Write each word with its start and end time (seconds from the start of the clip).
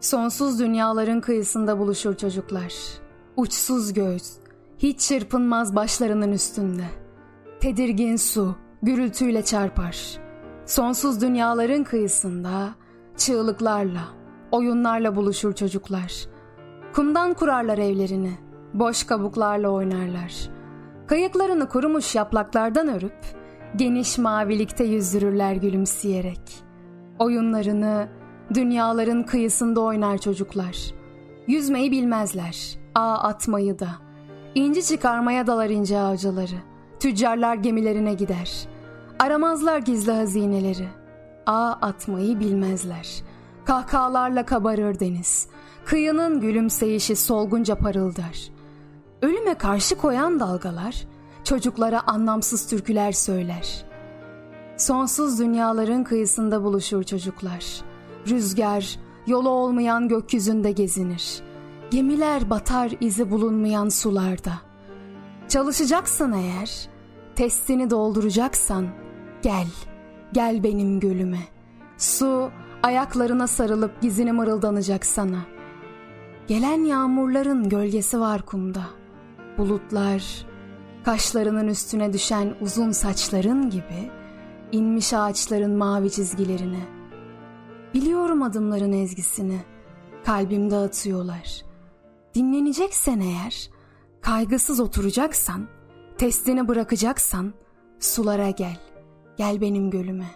Sonsuz 0.00 0.58
dünyaların 0.58 1.20
kıyısında 1.20 1.78
buluşur 1.78 2.16
çocuklar. 2.16 2.74
Uçsuz 3.36 3.92
göz, 3.92 4.32
hiç 4.78 5.00
çırpınmaz 5.00 5.76
başlarının 5.76 6.32
üstünde. 6.32 6.84
Tedirgin 7.60 8.16
su, 8.16 8.56
gürültüyle 8.82 9.44
çarpar. 9.44 10.18
Sonsuz 10.66 11.20
dünyaların 11.20 11.84
kıyısında 11.84 12.68
çığlıklarla, 13.16 14.04
oyunlarla 14.52 15.16
buluşur 15.16 15.52
çocuklar. 15.52 16.12
Kumdan 16.92 17.34
kurarlar 17.34 17.78
evlerini, 17.78 18.32
boş 18.74 19.04
kabuklarla 19.04 19.68
oynarlar. 19.68 20.50
Kayıklarını 21.06 21.68
kurumuş 21.68 22.14
yapraklardan 22.14 22.88
örüp, 22.88 23.24
geniş 23.76 24.18
mavilikte 24.18 24.84
yüzdürürler 24.84 25.54
gülümseyerek. 25.54 26.40
Oyunlarını 27.18 28.08
dünyaların 28.54 29.22
kıyısında 29.22 29.80
oynar 29.80 30.18
çocuklar. 30.18 30.76
Yüzmeyi 31.46 31.90
bilmezler, 31.90 32.78
ağ 32.94 33.14
atmayı 33.14 33.78
da. 33.78 33.88
İnci 34.54 34.84
çıkarmaya 34.86 35.46
dalar 35.46 35.70
ince 35.70 35.98
ağacaları. 35.98 36.56
Tüccarlar 37.00 37.54
gemilerine 37.54 38.14
gider. 38.14 38.68
Aramazlar 39.18 39.78
gizli 39.78 40.12
hazineleri. 40.12 40.88
Ağ 41.46 41.72
atmayı 41.72 42.40
bilmezler. 42.40 43.22
Kahkahalarla 43.64 44.46
kabarır 44.46 45.00
deniz. 45.00 45.48
Kıyının 45.84 46.40
gülümseyişi 46.40 47.16
solgunca 47.16 47.74
parıldar. 47.74 48.50
Ölüme 49.22 49.54
karşı 49.54 49.98
koyan 49.98 50.40
dalgalar 50.40 51.06
çocuklara 51.44 52.00
anlamsız 52.06 52.66
türküler 52.66 53.12
söyler. 53.12 53.84
Sonsuz 54.76 55.38
dünyaların 55.38 56.04
kıyısında 56.04 56.64
buluşur 56.64 57.02
çocuklar. 57.02 57.64
Rüzgar 58.28 58.98
yolu 59.26 59.48
olmayan 59.48 60.08
gökyüzünde 60.08 60.72
gezinir. 60.72 61.40
Gemiler 61.90 62.50
batar 62.50 62.92
izi 63.00 63.30
bulunmayan 63.30 63.88
sularda. 63.88 64.52
Çalışacaksan 65.48 66.32
eğer, 66.32 66.88
testini 67.34 67.90
dolduracaksan 67.90 68.86
gel, 69.42 69.66
gel 70.32 70.62
benim 70.62 71.00
gölüme. 71.00 71.40
Su 71.98 72.50
ayaklarına 72.82 73.46
sarılıp 73.46 74.02
gizini 74.02 74.32
mırıldanacak 74.32 75.06
sana. 75.06 75.38
Gelen 76.46 76.84
yağmurların 76.84 77.68
gölgesi 77.68 78.20
var 78.20 78.42
kumda. 78.42 78.82
Bulutlar, 79.58 80.46
kaşlarının 81.04 81.68
üstüne 81.68 82.12
düşen 82.12 82.54
uzun 82.60 82.90
saçların 82.90 83.70
gibi 83.70 84.10
inmiş 84.72 85.14
ağaçların 85.14 85.76
mavi 85.76 86.10
çizgilerine. 86.10 86.97
Biliyorum 87.94 88.42
adımların 88.42 88.92
ezgisini, 88.92 89.60
kalbimde 90.24 90.76
atıyorlar. 90.76 91.62
Dinleneceksen 92.34 93.20
eğer, 93.20 93.70
kaygısız 94.20 94.80
oturacaksan, 94.80 95.66
testini 96.18 96.68
bırakacaksan, 96.68 97.54
sulara 98.00 98.50
gel, 98.50 98.80
gel 99.36 99.60
benim 99.60 99.90
gölüme. 99.90 100.30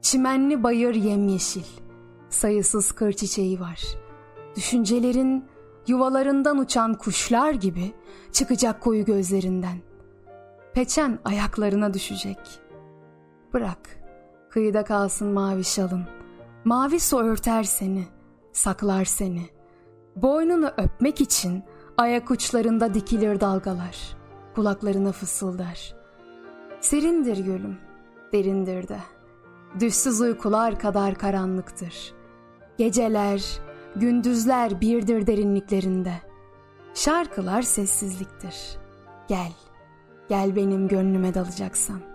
Çimenli 0.00 0.62
bayır 0.62 0.94
yemyeşil, 0.94 1.64
sayısız 2.30 2.92
kır 2.92 3.12
çiçeği 3.12 3.60
var. 3.60 3.82
Düşüncelerin 4.56 5.44
yuvalarından 5.86 6.58
uçan 6.58 6.94
kuşlar 6.94 7.52
gibi 7.52 7.92
çıkacak 8.32 8.80
koyu 8.80 9.04
gözlerinden. 9.04 9.78
Peçen 10.74 11.18
ayaklarına 11.24 11.94
düşecek. 11.94 12.38
Bırak, 13.52 13.78
kıyıda 14.50 14.84
kalsın 14.84 15.28
mavi 15.28 15.64
şalın. 15.64 16.21
Mavi 16.64 17.00
su 17.00 17.18
örter 17.18 17.62
seni, 17.62 18.04
saklar 18.52 19.04
seni. 19.04 19.46
Boynunu 20.16 20.70
öpmek 20.76 21.20
için 21.20 21.62
ayak 21.96 22.30
uçlarında 22.30 22.94
dikilir 22.94 23.40
dalgalar. 23.40 24.16
Kulaklarına 24.54 25.12
fısıldar. 25.12 25.94
Serindir 26.80 27.38
gölüm, 27.38 27.78
derindir 28.32 28.88
de. 28.88 28.98
Düşsüz 29.80 30.20
uykular 30.20 30.78
kadar 30.78 31.14
karanlıktır. 31.14 32.14
Geceler, 32.78 33.60
gündüzler 33.96 34.80
birdir 34.80 35.26
derinliklerinde. 35.26 36.14
Şarkılar 36.94 37.62
sessizliktir. 37.62 38.78
Gel, 39.28 39.52
gel 40.28 40.56
benim 40.56 40.88
gönlüme 40.88 41.34
dalacaksan. 41.34 42.11